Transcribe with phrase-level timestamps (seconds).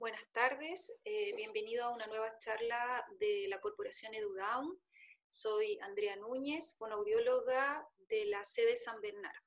[0.00, 4.80] Buenas tardes, eh, bienvenido a una nueva charla de la Corporación EduDown.
[5.28, 9.40] Soy Andrea Núñez, fonoaudióloga de la sede San Bernardo.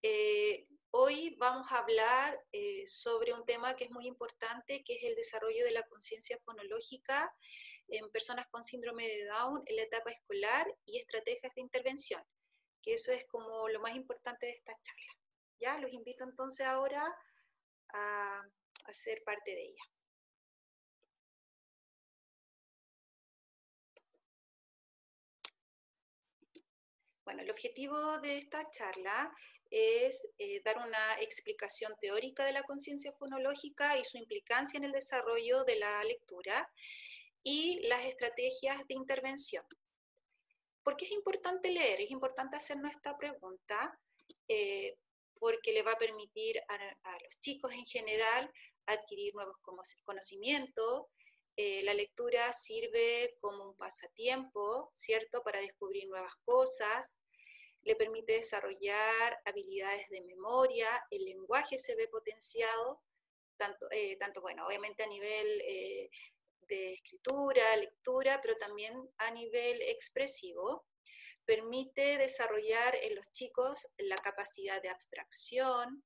[0.00, 5.02] Eh, hoy vamos a hablar eh, sobre un tema que es muy importante, que es
[5.02, 7.34] el desarrollo de la conciencia fonológica
[7.88, 12.22] en personas con síndrome de Down en la etapa escolar y estrategias de intervención,
[12.80, 15.18] que eso es como lo más importante de esta charla.
[15.58, 17.12] Ya, los invito entonces ahora
[17.88, 18.42] a,
[18.84, 19.84] a ser parte de ella.
[27.24, 29.32] Bueno, el objetivo de esta charla
[29.70, 34.92] es eh, dar una explicación teórica de la conciencia fonológica y su implicancia en el
[34.92, 36.70] desarrollo de la lectura
[37.42, 39.64] y las estrategias de intervención.
[40.82, 42.00] ¿Por qué es importante leer?
[42.00, 43.98] Es importante hacernos esta pregunta
[44.48, 44.98] eh,
[45.38, 48.50] porque le va a permitir a, los chicos en general
[48.86, 49.56] adquirir nuevos
[50.04, 51.06] conocimientos.
[51.56, 57.16] Eh, la lectura sirve como un pasatiempo, ¿cierto?, para descubrir nuevas cosas,
[57.84, 63.02] le permite desarrollar habilidades de memoria, el lenguaje se ve potenciado,
[63.56, 66.10] tanto, eh, bueno, obviamente a nivel eh,
[66.68, 70.86] de escritura, lectura, pero también a nivel expresivo.
[71.44, 76.04] Permite desarrollar en los chicos la capacidad de abstracción,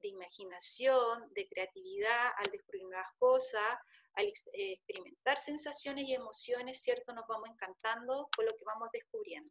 [0.00, 3.78] de imaginación, de creatividad, al descubrir nuevas cosas,
[4.14, 7.12] al eh, experimentar sensaciones y emociones, ¿cierto?
[7.12, 9.50] Nos vamos encantando con lo que vamos descubriendo.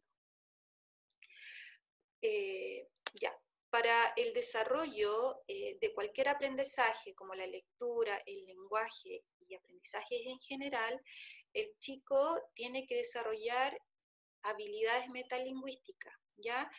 [2.22, 3.36] Eh, ya,
[3.70, 10.38] para el desarrollo eh, de cualquier aprendizaje, como la lectura, el lenguaje y aprendizajes en
[10.40, 11.00] general,
[11.52, 13.78] el chico tiene que desarrollar
[14.42, 16.70] habilidades metalingüísticas, ¿ya?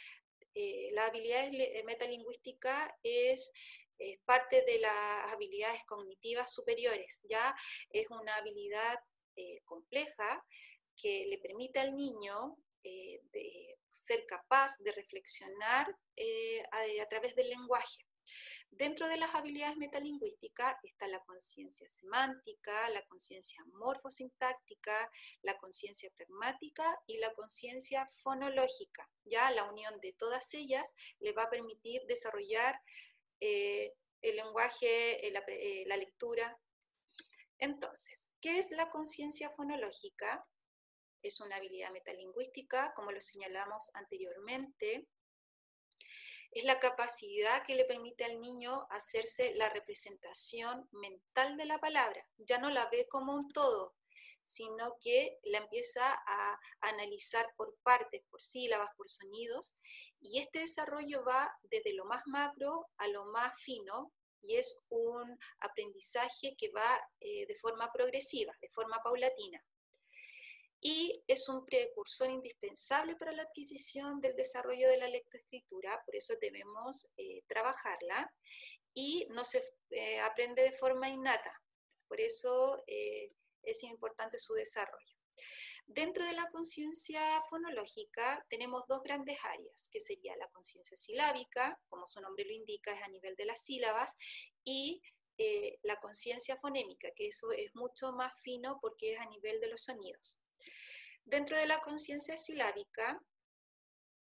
[0.59, 1.51] Eh, la habilidad
[1.85, 3.53] metalingüística es
[4.25, 7.55] parte de las habilidades cognitivas superiores, ¿ya?
[7.89, 8.99] Es una habilidad
[9.65, 10.43] compleja
[10.95, 16.63] que le permite al niño de ser capaz de reflexionar eh,
[17.01, 18.05] a, través del lenguaje.
[18.77, 25.09] Dentro de las habilidades metalingüísticas está la conciencia semántica, la conciencia morfosintáctica,
[25.41, 29.09] la conciencia pragmática y la conciencia fonológica.
[29.25, 32.79] Ya la unión de todas ellas le va a permitir desarrollar
[33.39, 36.55] eh, el lenguaje, eh, la lectura.
[37.57, 40.43] Entonces, ¿qué es la conciencia fonológica?
[41.23, 45.07] es una habilidad metalingüística, como lo señalamos anteriormente.
[46.57, 52.27] Es la capacidad que le permite al niño hacerse la representación mental de la palabra.
[52.39, 53.93] Ya no la ve como un todo,
[54.43, 59.79] sino que la empieza a analizar por partes, por sílabas, por sonidos,
[60.19, 65.37] y este desarrollo va desde lo más macro a lo más fino, y es un
[65.59, 69.63] aprendizaje que va eh, de forma progresiva, de forma paulatina
[70.89, 76.33] y es un precursor indispensable para la adquisición del desarrollo de la lectoescritura, por eso
[76.39, 78.33] debemos eh, trabajarla
[78.93, 81.51] y no se eh, aprende de forma innata,
[82.07, 83.27] por eso eh,
[83.63, 85.13] es importante su desarrollo.
[85.85, 92.07] Dentro de la conciencia fonológica tenemos dos grandes áreas, que sería la conciencia silábica, como
[92.07, 94.15] su nombre lo indica, es a nivel de las sílabas,
[94.63, 95.01] y
[95.83, 99.83] la conciencia fonémica, que eso es mucho más fino porque es a nivel de los
[99.83, 100.41] sonidos.
[101.25, 103.21] Dentro de la conciencia silábica,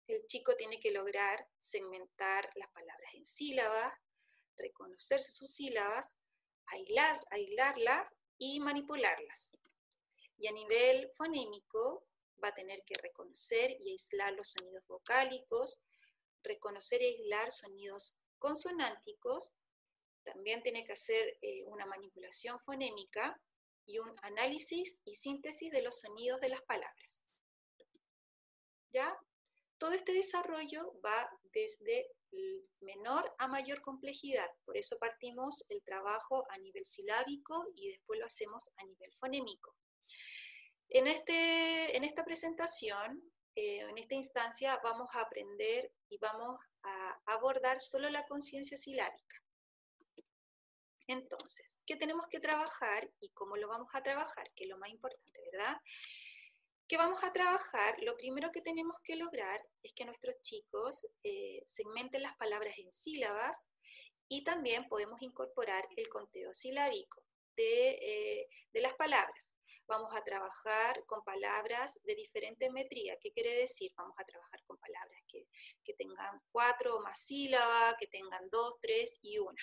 [0.09, 3.93] el chico tiene que lograr segmentar las palabras en sílabas,
[4.57, 6.19] reconocerse sus sílabas,
[6.67, 8.09] aislar, aislarlas
[8.39, 9.57] y manipularlas.
[10.39, 12.07] Y a nivel fonémico
[12.43, 15.85] va a tener que reconocer y aislar los sonidos vocálicos,
[16.43, 19.57] reconocer y aislar sonidos consonánticos,
[20.27, 23.41] también tiene que hacer eh, una manipulación fonémica
[23.87, 27.23] y un análisis y síntesis de los sonidos de las palabras.
[28.93, 29.17] ¿Ya?
[29.79, 32.11] Todo este desarrollo va desde
[32.81, 38.27] menor a mayor complejidad, por eso partimos el trabajo a nivel silábico y después lo
[38.27, 39.75] hacemos a nivel fonémico.
[40.89, 43.23] En, este, en esta presentación,
[43.55, 49.46] eh, en esta instancia, vamos a aprender y vamos a abordar solo la conciencia silábica.
[51.09, 54.51] Entonces, ¿qué tenemos que trabajar y cómo lo vamos a trabajar?
[54.55, 55.77] Que es lo más importante, ¿verdad?
[56.89, 57.97] ¿Qué vamos a trabajar?
[58.03, 62.93] Lo primero que tenemos que lograr es que nuestros chicos eh, segmenten las palabras en
[62.93, 63.69] sílabas
[64.29, 67.23] y también podemos incorporar el conteo silábico
[67.57, 69.57] de, eh, de las palabras.
[69.89, 73.17] Vamos a trabajar con palabras de diferente metría.
[73.21, 73.93] ¿Qué quiere decir?
[73.97, 75.47] Vamos a trabajar con palabras que,
[75.85, 79.63] que tengan cuatro o más sílabas, que tengan dos, tres y una.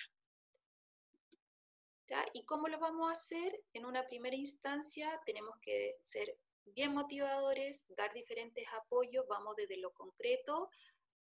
[2.32, 3.60] ¿Y cómo lo vamos a hacer?
[3.72, 6.36] En una primera instancia tenemos que ser
[6.66, 10.70] bien motivadores, dar diferentes apoyos, vamos desde lo concreto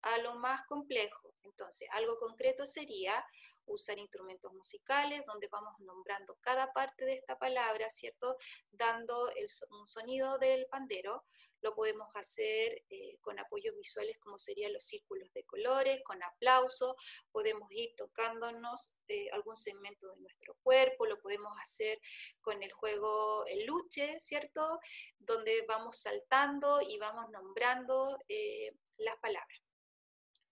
[0.03, 1.35] a lo más complejo.
[1.43, 3.25] Entonces, algo concreto sería
[3.69, 8.37] usar instrumentos musicales donde vamos nombrando cada parte de esta palabra, ¿cierto?
[8.71, 9.31] Dando
[9.71, 11.25] un sonido del pandero.
[11.61, 16.94] Lo podemos hacer eh, con apoyos visuales como serían los círculos de colores, con aplauso,
[17.33, 22.01] podemos ir tocándonos eh, algún segmento de nuestro cuerpo, lo podemos hacer
[22.41, 24.79] con el juego el luche, ¿cierto?
[25.19, 29.68] Donde vamos saltando y vamos nombrando eh, las palabras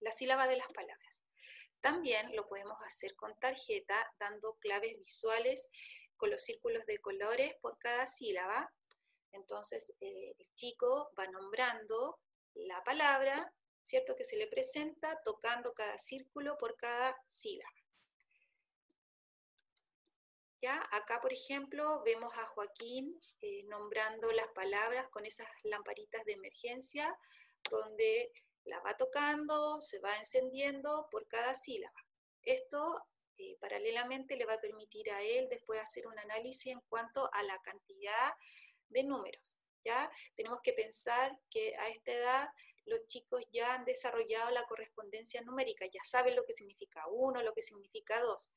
[0.04, 1.22] la sílaba de las palabras.
[1.80, 5.70] También lo podemos hacer con tarjeta, dando claves visuales
[6.16, 8.72] con los círculos de colores por cada sílaba.
[9.32, 12.20] Entonces eh, el chico va nombrando
[12.54, 13.52] la palabra,
[13.82, 14.14] ¿cierto?
[14.14, 17.70] Que se le presenta, tocando cada círculo por cada sílaba.
[20.62, 20.88] ¿Ya?
[20.92, 27.18] Acá, por ejemplo, vemos a Joaquín eh, nombrando las palabras con esas lamparitas de emergencia,
[27.68, 28.32] donde
[28.64, 31.94] la va tocando, se va encendiendo por cada sílaba.
[32.42, 33.02] Esto
[33.36, 37.42] eh, paralelamente le va a permitir a él después hacer un análisis en cuanto a
[37.42, 38.32] la cantidad
[38.88, 39.58] de números.
[39.84, 40.10] ¿ya?
[40.36, 42.48] Tenemos que pensar que a esta edad
[42.86, 47.54] los chicos ya han desarrollado la correspondencia numérica, ya saben lo que significa uno, lo
[47.54, 48.52] que significa dos.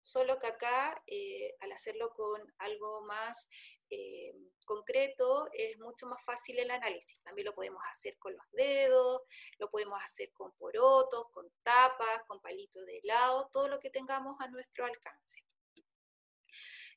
[0.00, 3.48] Solo que acá, eh, al hacerlo con algo más
[3.90, 4.34] eh,
[4.64, 7.20] concreto, es mucho más fácil el análisis.
[7.22, 9.22] También lo podemos hacer con los dedos,
[9.58, 14.36] lo podemos hacer con porotos, con tapas, con palitos de helado, todo lo que tengamos
[14.40, 15.44] a nuestro alcance.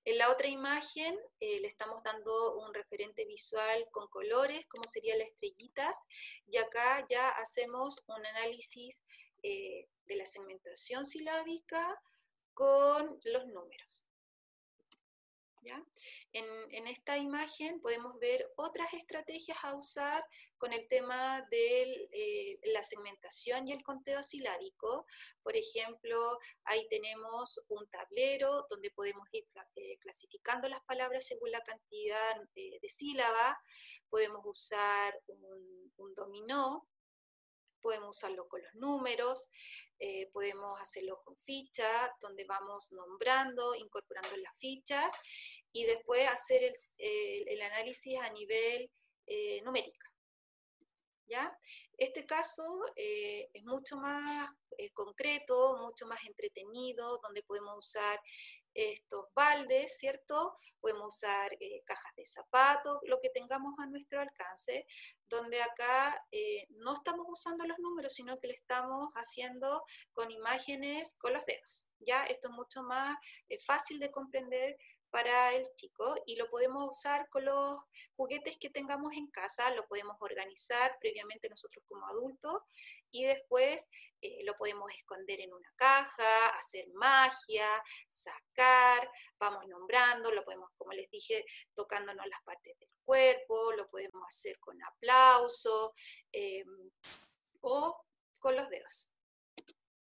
[0.06, 5.20] En la otra imagen eh, le estamos dando un referente visual con colores, como serían
[5.20, 6.08] las estrellitas,
[6.48, 9.04] y acá ya hacemos un análisis
[9.44, 12.02] eh, de la segmentación silábica
[12.54, 14.09] con los números.
[16.32, 20.24] En, esta imagen podemos ver otras estrategias a usar
[20.58, 25.06] con el tema de eh, la segmentación y el conteo silábico.
[25.44, 29.46] Por ejemplo, ahí tenemos un tablero donde podemos ir
[29.76, 33.56] eh, clasificando las palabras según la cantidad de, sílabas.
[34.10, 36.88] Podemos usar un dominó
[37.82, 39.50] podemos usarlo con los números,
[40.00, 45.14] eh, podemos hacerlo con fichas, donde vamos nombrando, incorporando las fichas
[45.72, 48.92] y después hacer el, análisis a nivel
[49.28, 50.08] eh, numérico.
[51.26, 51.56] ¿Ya?
[51.96, 52.64] Este caso
[52.96, 54.50] eh, es mucho más
[54.94, 58.20] concreto, mucho más entretenido, donde podemos usar
[58.80, 60.56] estos baldes, ¿cierto?
[60.80, 64.86] Podemos usar eh, cajas de zapatos, lo que tengamos a nuestro alcance,
[65.30, 69.84] donde acá eh, no estamos usando los números, sino que lo estamos haciendo
[70.14, 71.88] con imágenes con los dedos.
[72.00, 73.18] Ya esto es mucho más
[73.50, 74.78] eh, fácil de comprender
[75.10, 77.80] para el chico y lo podemos usar con los
[78.16, 82.62] juguetes que tengamos en casa, lo podemos organizar previamente nosotros como adultos
[83.12, 83.90] y después
[84.22, 87.68] eh, lo podemos esconder en una caja, hacer magia,
[88.10, 89.10] sacar,
[89.40, 94.60] vamos nombrando, lo podemos, como les dije, tocándonos las partes del cuerpo, lo podemos hacer
[94.60, 95.94] con aplauso
[96.32, 96.66] eh,
[97.62, 98.06] o
[98.40, 99.14] con los dedos.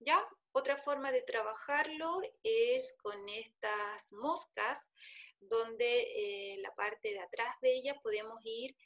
[0.00, 0.26] ¿Ya?
[0.52, 4.90] Otra forma de trabajarlo es con estas moscas,
[5.38, 8.76] donde eh, la parte de atrás de ella podemos ir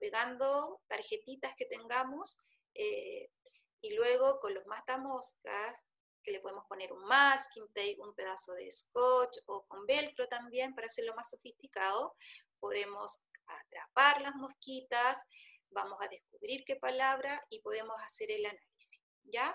[0.00, 2.42] pegando tarjetitas que tengamos
[2.80, 3.30] eh,
[3.82, 5.84] y luego con los matamoscas,
[6.22, 10.74] que le podemos poner un masking tape, un pedazo de scotch o con velcro también
[10.74, 12.16] para hacerlo más sofisticado,
[12.58, 15.22] podemos atrapar las mosquitas,
[15.70, 19.02] vamos a descubrir qué palabra y podemos hacer el análisis.
[19.24, 19.54] ¿ya?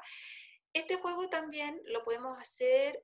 [0.74, 3.04] Este juego también lo podemos hacer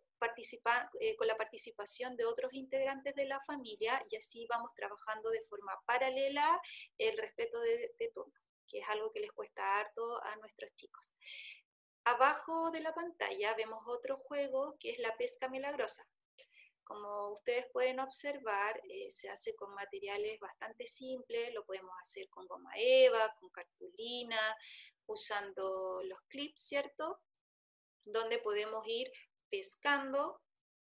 [1.00, 5.42] eh, con la participación de otros integrantes de la familia y así vamos trabajando de
[5.42, 6.62] forma paralela
[7.00, 8.12] el respeto de, de
[8.72, 11.16] que es algo que les cuesta harto a nuestros chicos.
[12.06, 16.08] Abajo de la pantalla vemos otro juego que es la pesca milagrosa.
[16.84, 22.48] Como ustedes pueden observar, eh, se hace con materiales bastante simples, lo podemos hacer con
[22.48, 24.40] goma eva, con cartulina,
[25.06, 27.22] usando los clips, ¿cierto?
[28.04, 29.12] Donde podemos ir
[29.50, 30.42] pescando,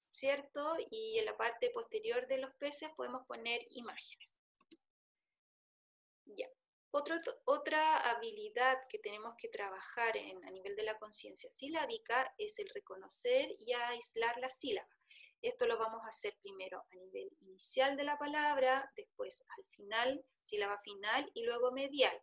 [0.10, 0.77] ¿cierto?
[0.89, 4.38] Y en la parte posterior de los peces podemos poner imágenes.
[6.91, 12.58] Ya otra habilidad que tenemos que trabajar en, a nivel de la conciencia silábica es
[12.58, 14.89] el reconocer y aislar la sílaba.
[15.41, 20.25] Esto lo vamos a hacer primero a nivel inicial de la palabra, después al final,
[20.43, 22.19] sílaba final y luego medial.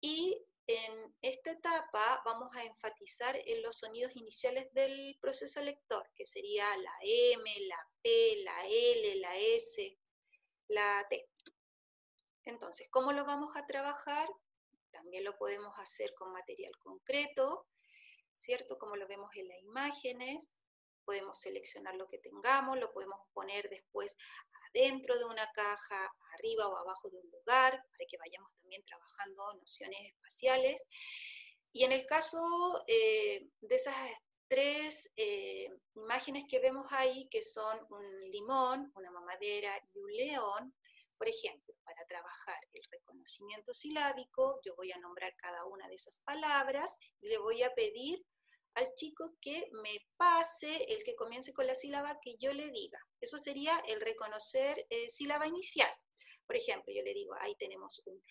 [0.00, 6.26] Y en esta etapa vamos a enfatizar en los sonidos iniciales del proceso lector, que
[6.26, 9.98] sería la M, la P, la L, la S,
[10.66, 11.30] la T.
[12.48, 14.26] Entonces, ¿cómo lo vamos a trabajar?
[14.90, 17.66] También lo podemos hacer con material concreto,
[18.38, 18.78] ¿cierto?
[18.78, 20.50] Como lo vemos en las imágenes.
[21.04, 24.16] Podemos seleccionar lo que tengamos, lo podemos poner después
[24.70, 29.52] adentro de una caja, arriba o abajo de un lugar, para que vayamos también trabajando
[29.52, 30.86] nociones espaciales.
[31.70, 33.94] Y en el caso eh, de esas
[34.46, 40.74] tres eh, imágenes que vemos ahí, que son un limón, una mamadera y un león,
[41.18, 46.22] por ejemplo, para trabajar el reconocimiento silábico, yo voy a nombrar cada una de esas
[46.22, 48.24] palabras y le voy a pedir
[48.74, 53.00] al chico que me pase el que comience con la sílaba que yo le diga.
[53.20, 55.92] Eso sería el reconocer eh, sílaba inicial.
[56.46, 58.22] Por ejemplo, yo le digo, ahí tenemos un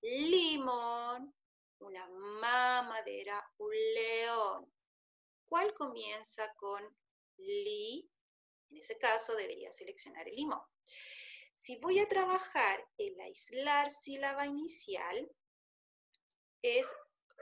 [0.00, 1.34] limón,
[1.80, 4.72] una mamadera, un león.
[5.46, 6.82] ¿Cuál comienza con
[7.38, 8.08] li?
[8.70, 10.62] En ese caso debería seleccionar el limón.
[11.56, 15.30] Si voy a trabajar el aislar sílaba inicial,
[16.62, 16.86] es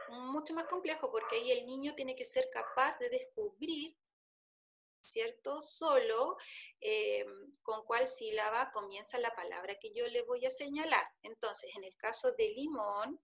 [0.09, 3.97] mucho más complejo porque ahí el niño tiene que ser capaz de descubrir,
[5.03, 5.61] ¿cierto?
[5.61, 6.37] Solo
[6.81, 7.25] eh,
[7.63, 11.07] con cuál sílaba comienza la palabra que yo le voy a señalar.
[11.23, 13.21] Entonces, en el caso de limón,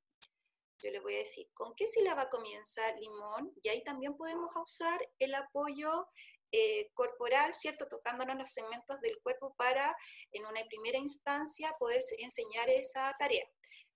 [0.78, 3.52] yo le voy a decir, ¿con qué sílaba comienza limón?
[3.62, 6.08] Y ahí también podemos usar el apoyo
[6.52, 7.86] eh, corporal, ¿cierto?
[7.86, 9.96] Tocándonos los segmentos del cuerpo para,
[10.32, 13.46] en una primera instancia, poder enseñar esa tarea.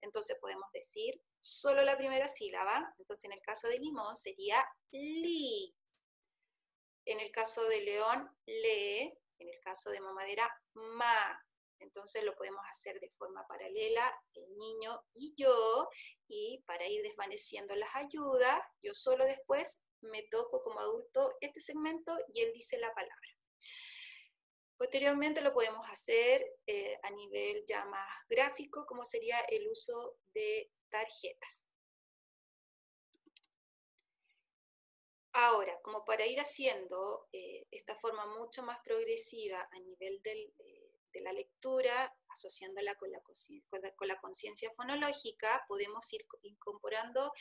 [0.01, 5.75] Entonces podemos decir solo la primera sílaba, entonces en el caso de limón sería li.
[7.07, 9.03] En el caso de león, le.
[9.39, 11.45] En el caso de mamadera, ma.
[11.81, 15.89] Entonces lo podemos hacer de forma paralela, el niño y yo,
[16.29, 22.17] y para ir desvaneciendo las ayudas, yo solo después me toco como adulto este segmento
[22.33, 23.29] y él dice la palabra.
[24.77, 30.71] Posteriormente lo podemos hacer eh, a nivel ya más gráfico, como sería el uso de
[30.91, 31.67] tarjetas.
[35.33, 41.33] Ahora, como para ir haciendo eh, esta forma mucho más progresiva a nivel de la
[41.33, 43.11] lectura, asociándola con
[44.09, 47.33] la conciencia fonológica, podemos ir incorporando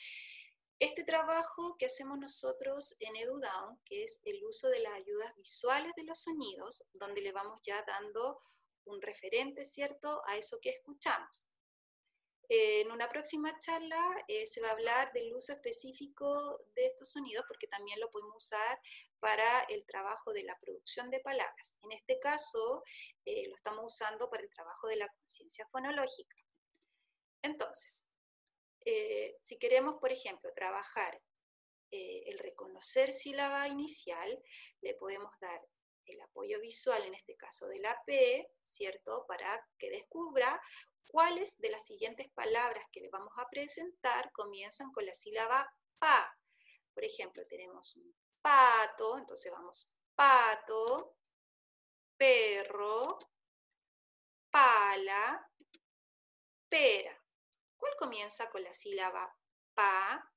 [0.80, 5.94] este trabajo que hacemos nosotros en EduDown, que es el uso de las ayudas visuales
[5.96, 8.42] de los sonidos, donde le vamos ya dando
[8.86, 11.48] un referente, ¿cierto?, a eso que escuchamos.
[12.50, 17.46] En una próxima charla eh, se va a hablar del uso específico de estos sonidos
[17.48, 18.80] porque también lo podemos usar
[19.20, 21.78] para el trabajo de la producción de palabras.
[21.82, 22.84] En este caso
[23.26, 26.36] eh, lo estamos usando para el trabajo de la conciencia fonológica.
[27.42, 28.06] Entonces,
[28.86, 31.22] eh, si queremos, por ejemplo, trabajar
[31.92, 34.42] eh, el reconocer sílaba inicial,
[34.82, 35.62] le podemos dar
[36.06, 39.26] el apoyo visual, en este caso de la P, ¿cierto?
[39.28, 40.62] Para que descubra
[41.06, 46.38] cuáles de las siguientes palabras que le vamos a presentar comienzan con la sílaba PA.
[46.94, 51.16] Por ejemplo, tenemos un pato, entonces vamos pato,
[52.18, 53.18] perro,
[54.50, 55.50] pala,
[56.68, 57.23] pera.
[57.84, 59.36] ¿Cuál comienza con la sílaba
[59.74, 60.32] pa.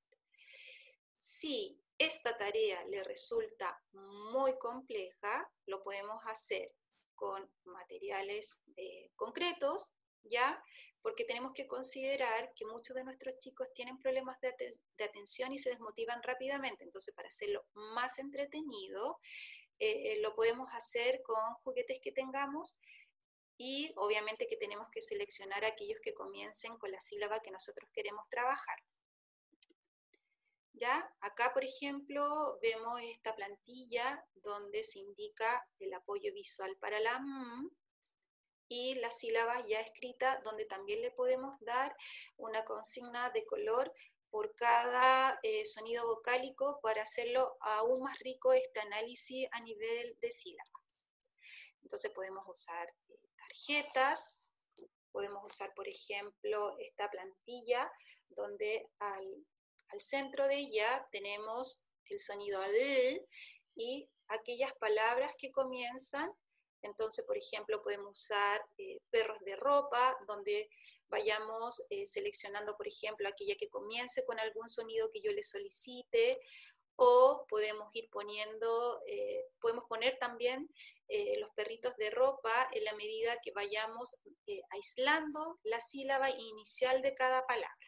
[1.17, 6.75] Si esta tarea le resulta muy compleja, lo podemos hacer
[7.15, 10.61] con materiales eh, concretos, ¿ya?
[11.00, 14.53] Porque tenemos que considerar que muchos de nuestros chicos tienen problemas de,
[15.05, 16.83] atención y se desmotivan rápidamente.
[16.83, 19.21] Entonces, para hacerlo más entretenido,
[19.79, 22.81] eh, lo podemos hacer con juguetes que tengamos
[23.58, 28.28] y obviamente que tenemos que seleccionar aquellos que comiencen con la sílaba que nosotros queremos
[28.28, 28.78] trabajar.
[30.72, 31.10] ¿Ya?
[31.20, 37.70] Acá, por ejemplo, vemos esta plantilla donde se indica el apoyo visual para la M
[38.68, 41.96] y la sílaba ya escrita donde también le podemos dar
[42.36, 43.92] una consigna de color
[44.28, 50.30] por cada eh, sonido vocálico para hacerlo aún más rico este análisis a nivel de
[50.30, 50.82] sílaba.
[51.82, 52.92] Entonces podemos usar
[53.56, 54.38] tarjetas.
[55.12, 57.90] Podemos usar, por ejemplo, esta plantilla
[58.28, 59.44] donde al,
[59.98, 63.26] centro de ella tenemos el sonido L
[63.76, 66.30] y aquellas palabras que comienzan.
[66.82, 70.68] Entonces, por ejemplo, podemos usar eh, perros de ropa, donde
[71.08, 76.40] vayamos eh, seleccionando, por ejemplo, aquella que comience con algún sonido que yo le solicite,
[76.97, 80.69] o podemos ir poniendo, eh, podemos poner también
[81.09, 87.03] eh, los perritos de ropa en la medida que vayamos eh, aislando la sílaba inicial
[87.03, 87.87] de cada palabra.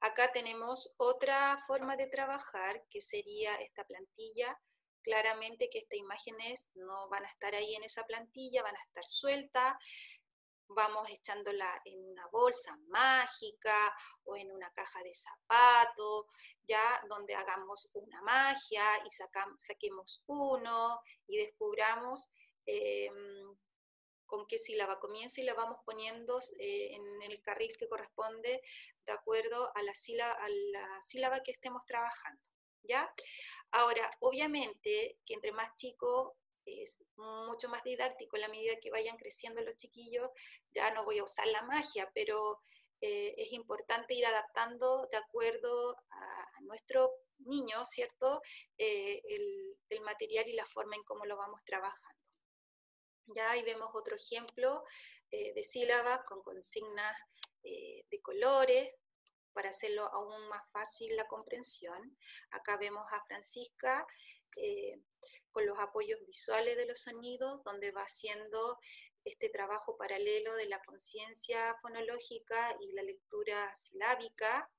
[0.00, 4.58] Acá tenemos otra forma de trabajar que sería esta plantilla
[5.02, 9.06] claramente que estas imágenes no van a estar ahí en esa plantilla, van a estar
[9.06, 9.74] sueltas,
[10.74, 16.26] vamos echándola en una bolsa mágica o en una caja de zapatos,
[16.62, 19.10] ya donde hagamos una magia y
[19.58, 22.30] saquemos uno y descubramos
[22.66, 23.56] em,
[24.26, 28.62] con qué sílaba comienza y la vamos poniendo eh, en el carril que corresponde
[29.04, 32.40] de acuerdo a la, sílaba, a la sílaba que estemos trabajando.
[32.84, 33.12] ¿ya?
[33.72, 36.32] Ahora, obviamente que entre más chicos
[36.78, 40.28] es mucho más didáctico en la medida que vayan creciendo los chiquillos,
[40.72, 42.60] ya no voy a usar la magia, pero
[43.00, 48.42] eh, es importante ir adaptando de acuerdo a, nuestro niño, ¿cierto?
[48.76, 52.20] Eh, el, el, material y la forma en cómo lo vamos trabajando.
[53.34, 54.84] Ya ahí vemos otro ejemplo
[55.30, 57.16] eh, de sílabas con consignas
[57.62, 58.90] de colores,
[59.52, 62.16] para hacerlo aún más fácil la comprensión.
[62.50, 64.06] Acá vemos a Francisca
[64.56, 65.00] eh,
[65.50, 68.78] con los apoyos visuales de los sonidos, donde va haciendo
[69.24, 74.70] este trabajo paralelo de la conciencia fonológica y la lectura silábica.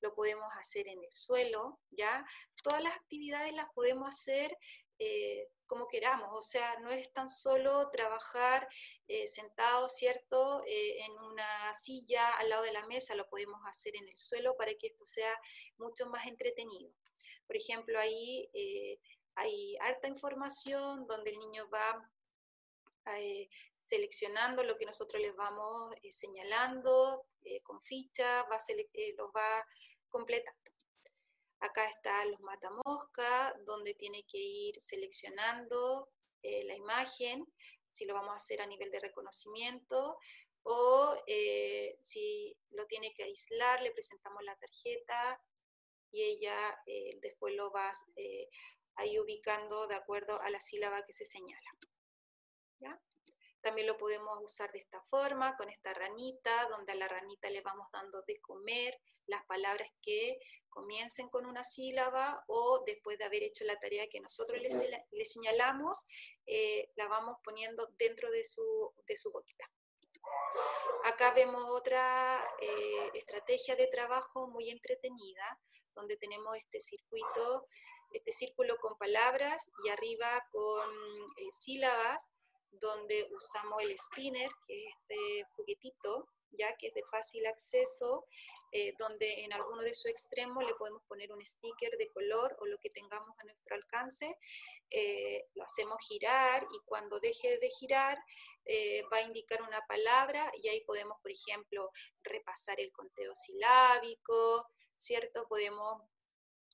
[0.00, 2.24] Lo podemos hacer en el suelo, ¿ya?
[2.62, 4.56] Todas las actividades las podemos hacer
[5.00, 8.66] eh, como queramos, o sea, no es tan solo trabajar
[9.06, 14.08] eh, sentado, ¿cierto?, en una silla al lado de la mesa, lo podemos hacer en
[14.08, 15.38] el suelo para que esto sea
[15.76, 16.90] mucho más entretenido.
[17.46, 18.98] Por ejemplo, ahí eh,
[19.38, 22.10] hay harta información donde el niño va
[23.16, 27.24] eh, seleccionando lo que nosotros les vamos eh, señalando
[27.62, 28.58] con ficha, va
[29.16, 29.66] los va
[30.10, 30.70] completando.
[31.60, 36.10] Acá están los matamoscas, donde tiene que ir seleccionando
[36.42, 37.46] la imagen,
[37.88, 40.18] si lo vamos a hacer a nivel de reconocimiento,
[40.62, 41.16] o
[42.00, 45.40] si lo tiene que aislar, le presentamos la tarjeta
[46.10, 48.48] y ella eh, después lo va eh,
[48.98, 51.70] ahí ubicando de acuerdo a la sílaba que se señala.
[53.60, 57.60] También lo podemos usar de esta forma, con esta ranita, donde a la ranita le
[57.60, 63.42] vamos dando de comer las palabras que comiencen con una sílaba o después de haber
[63.42, 66.06] hecho la tarea que nosotros le, señalamos,
[66.46, 69.68] eh, la vamos poniendo dentro de su, de su boquita.
[71.04, 72.44] Acá vemos otra
[73.14, 75.60] estrategia de trabajo muy entretenida,
[75.94, 77.66] donde tenemos este circuito,
[78.12, 80.90] este círculo con palabras y arriba con
[81.36, 82.26] eh, sílabas,
[82.70, 88.26] donde usamos el spinner, que es este juguetito, ya que es de fácil acceso,
[88.72, 92.66] eh, donde en alguno de sus extremos le podemos poner un sticker de color o
[92.66, 94.38] lo que tengamos a nuestro alcance,
[94.90, 98.18] eh, lo hacemos girar y cuando deje de girar
[99.10, 101.90] va a indicar una palabra y ahí podemos, por ejemplo,
[102.22, 105.48] repasar el conteo silábico, ¿cierto?
[105.48, 106.02] Podemos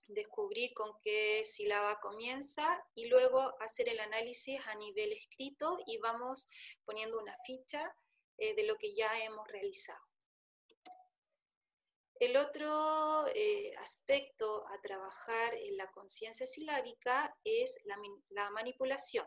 [0.07, 6.49] descubrir con qué sílaba comienza y luego hacer el análisis a nivel escrito y vamos
[6.85, 7.95] poniendo una ficha
[8.38, 10.03] eh, de lo que ya hemos realizado.
[12.21, 19.27] El otro eh, aspecto a trabajar en la conciencia silábica es la manipulación.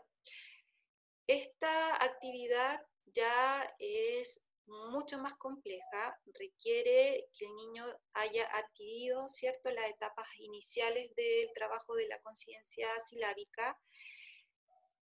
[1.26, 9.70] Esta actividad ya es mucho más compleja, requiere que el niño haya adquirido ¿cierto?
[9.70, 13.78] las etapas iniciales del trabajo de la conciencia silábica,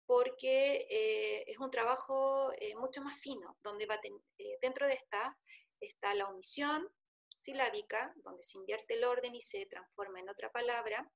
[0.07, 5.39] porque eh, es un trabajo eh, mucho más fino, donde va eh, dentro de esta
[5.81, 6.89] está la omisión
[7.37, 11.11] silábica, donde se invierte el orden y se transforma en otra palabra,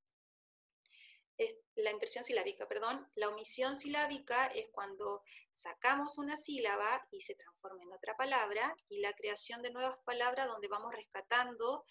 [1.77, 5.23] la inversión silábica, perdón, la omisión silábica es cuando
[5.53, 10.47] sacamos una sílaba y se transforma en otra palabra, y la creación de nuevas palabras
[10.49, 11.85] donde vamos rescatando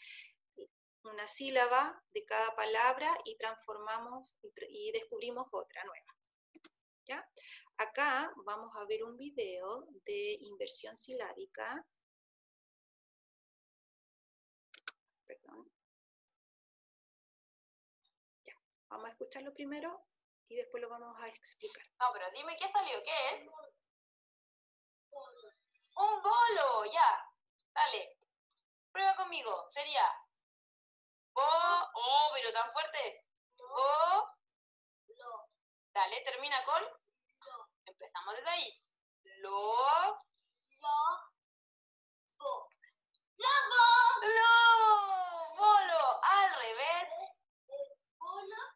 [1.03, 4.37] una sílaba de cada palabra y transformamos
[4.69, 6.15] y, descubrimos otra nueva.
[7.07, 7.29] ¿Ya?
[7.77, 11.85] Acá vamos a ver un video de inversión silábica.
[15.27, 15.69] Perdón.
[18.89, 20.05] Vamos a escucharlo primero
[20.47, 21.85] y después lo vamos a explicar.
[21.99, 23.47] No, pero dime qué salió, ¿qué es?
[25.97, 27.31] Un bolo, ya.
[27.73, 28.17] Dale.
[28.91, 29.69] Prueba conmigo.
[29.71, 30.05] Sería.
[31.33, 31.41] Bo.
[31.41, 33.23] Oh, pero tan fuerte.
[33.57, 34.35] Bo.
[35.07, 35.49] Lo.
[35.93, 36.83] Dale, termina con.
[37.85, 38.81] Empezamos desde ahí.
[39.39, 39.51] Lo.
[40.81, 40.99] Bo.
[42.39, 42.69] Lo.
[43.37, 44.55] Lo.
[45.55, 46.21] Bolo.
[46.23, 47.09] Al revés.
[48.19, 48.75] Bolo.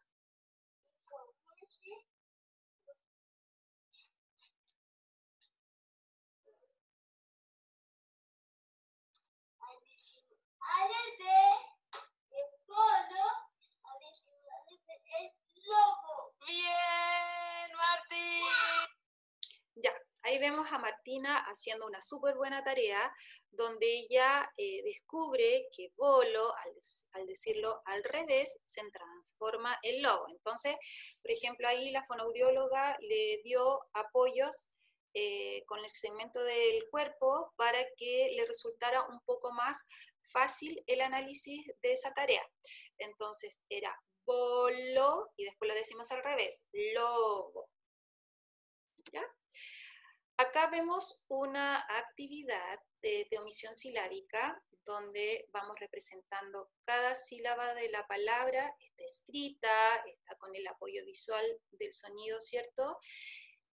[16.46, 16.72] Bien,
[20.22, 23.12] Ahí vemos a Martina haciendo una súper buena tarea,
[23.50, 26.54] donde ella eh, descubre que bolo,
[27.12, 30.26] al, decirlo al revés, se transforma en lobo.
[30.30, 30.76] Entonces,
[31.22, 34.72] por ejemplo, ahí la fonoaudióloga le dio apoyos
[35.14, 39.86] eh, con el segmento del cuerpo para que le resultara un poco más
[40.32, 42.42] fácil el análisis de esa tarea.
[42.98, 47.68] Entonces, era bolo, y después lo decimos al revés, lobo.
[49.12, 49.24] ¿Ya?
[50.40, 58.74] Acá vemos una actividad de, omisión silábica donde vamos representando cada sílaba de la palabra,
[58.78, 62.98] está escrita, está con el apoyo visual del sonido, ¿cierto?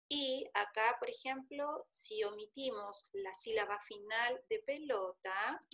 [0.09, 5.65] Y acá, por ejemplo, si omitimos la sílaba final de pelota,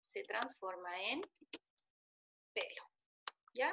[0.00, 1.20] se transforma en
[2.52, 2.84] pelo.
[3.54, 3.72] ¿Ya?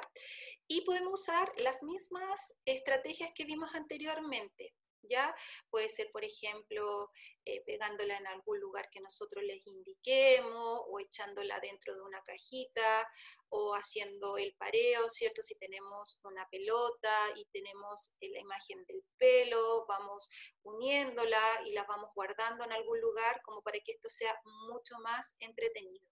[0.66, 4.74] Y podemos usar las mismas estrategias que vimos anteriormente.
[5.08, 5.34] ¿Ya?
[5.70, 7.10] Puede ser, por ejemplo,
[7.44, 13.08] eh, pegándola en algún lugar que nosotros les indiquemos o echándola dentro de una cajita
[13.48, 15.42] o haciendo el pareo, ¿cierto?
[15.42, 20.30] Si tenemos una pelota y tenemos eh, la imagen del pelo, vamos
[20.62, 24.34] uniéndola y la vamos guardando en algún lugar como para que esto sea
[24.68, 26.06] mucho más entretenido.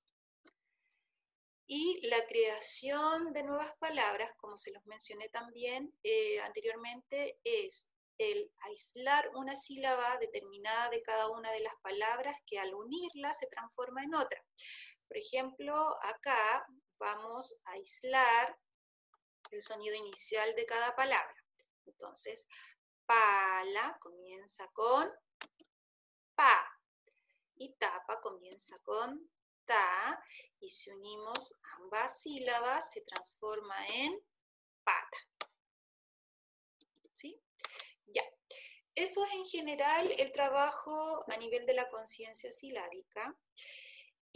[1.67, 8.53] Y la creación de nuevas palabras, como se los mencioné también eh, anteriormente, es el
[8.63, 14.03] aislar una sílaba determinada de cada una de las palabras que al unirla se transforma
[14.03, 14.45] en otra.
[15.09, 16.67] Por ejemplo, acá
[16.99, 18.59] vamos a aislar
[19.51, 21.35] el sonido inicial de cada palabra.
[21.87, 22.49] Entonces,
[23.07, 25.11] pala comienza con
[26.35, 26.71] pa
[27.57, 29.31] y tapa comienza con
[29.65, 30.23] ta
[30.61, 34.21] y si unimos ambas sílabas se transforma en
[34.83, 35.19] pata.
[37.13, 37.41] ¿Sí?
[38.07, 38.23] Ya.
[38.95, 43.37] Eso es en general el trabajo a nivel de la conciencia silábica.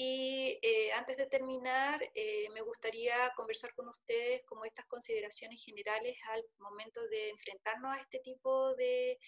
[0.00, 6.16] Y eh, antes de terminar, eh, me gustaría conversar con ustedes como estas consideraciones generales
[6.30, 9.18] al momento de enfrentarnos a este tipo de,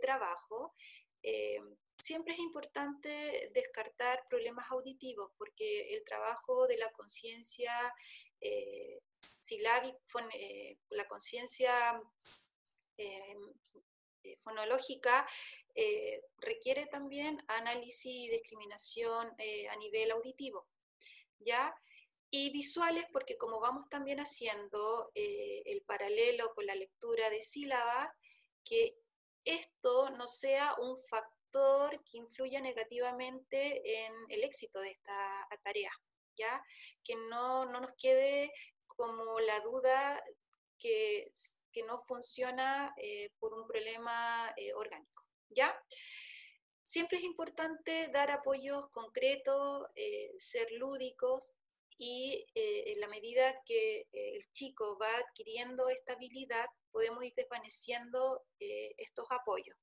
[0.00, 0.76] trabajo.
[1.24, 1.58] Eh,
[1.98, 7.72] siempre es importante descartar problemas auditivos porque el trabajo de la conciencia
[9.40, 9.98] silábica,
[10.90, 12.00] la conciencia
[14.22, 15.26] eh, fonológica
[15.74, 20.68] eh, requiere también análisis y discriminación eh, a nivel auditivo,
[21.38, 21.74] ¿ya?
[22.30, 28.12] Y visuales, porque como vamos también haciendo el paralelo con la lectura de sílabas,
[28.64, 28.96] que
[29.44, 35.90] esto no sea un factor que influya negativamente en el éxito de esta tarea,
[36.36, 36.62] ¿ya?
[37.02, 38.52] Que no, no nos quede
[38.86, 40.22] como la duda
[40.78, 41.30] que
[41.72, 45.24] que no funciona eh, por un problema eh, orgánico.
[45.48, 45.74] ¿ya?
[46.82, 51.54] Siempre es importante dar apoyos concretos, eh, ser lúdicos
[51.96, 59.26] y en la medida que el chico va adquiriendo esta habilidad, podemos ir desvaneciendo estos
[59.28, 59.76] apoyos.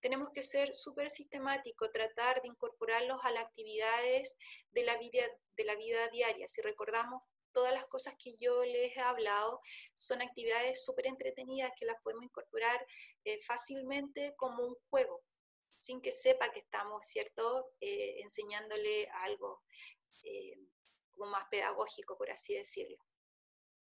[0.00, 4.36] Tenemos que ser súper sistemáticos, tratar de incorporarlos a las actividades
[4.72, 5.24] de la vida,
[5.56, 6.46] de la vida diaria.
[6.46, 7.24] Si recordamos
[7.56, 9.62] todas las cosas que yo les he hablado
[9.94, 12.86] son actividades súper entretenidas que las podemos incorporar
[13.24, 15.24] eh, fácilmente como un juego,
[15.70, 19.62] sin que sepa que estamos, ¿cierto?, eh, enseñándole algo
[20.24, 20.58] eh,
[21.12, 22.98] como más pedagógico, por así decirlo.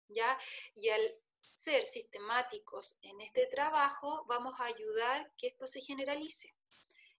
[0.08, 0.38] ¿Ya?
[0.74, 6.56] Y al ser sistemáticos en este trabajo, vamos a ayudar que esto se generalice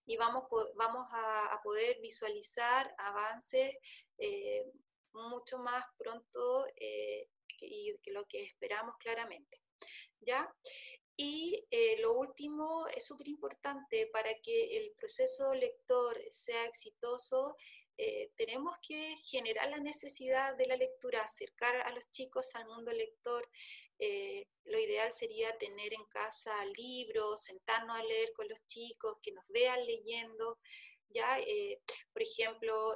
[0.07, 3.75] y vamos, vamos a, poder visualizar avances
[5.13, 9.61] mucho más pronto eh, y que lo que esperamos claramente.
[10.19, 10.53] ¿Ya?
[11.17, 17.55] Y eh, lo último es súper importante para que el proceso lector sea exitoso.
[17.97, 22.91] Eh, tenemos que generar la necesidad de la lectura, acercar a los chicos al mundo
[22.91, 23.47] lector.
[24.63, 29.45] lo ideal sería tener en casa libros, sentarnos a leer con los chicos, que nos
[29.49, 30.59] vean leyendo.
[31.09, 31.37] ¿ya?
[32.13, 32.95] por ejemplo,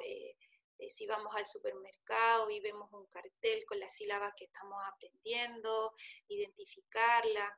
[0.78, 5.94] eh, si vamos al supermercado y vemos un cartel con las sílabas que estamos aprendiendo,
[6.28, 7.58] identificarla,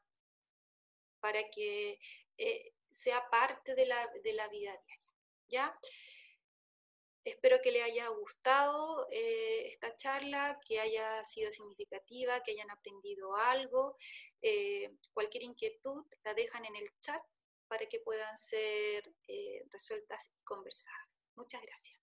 [1.19, 1.99] para que
[2.37, 5.01] eh, sea parte de la, vida diaria.
[5.47, 5.79] ¿ya?
[7.23, 13.35] Espero que les haya gustado eh, esta charla, que haya sido significativa, que hayan aprendido
[13.35, 13.97] algo.
[15.13, 17.21] cualquier inquietud la dejan en el chat
[17.67, 19.11] para que puedan ser
[19.71, 21.19] resueltas y conversadas.
[21.35, 21.96] Muchas gracias.